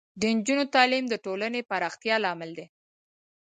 [0.19, 2.65] د نجونو تعلیم د ټولنې پراختیا لامل دی.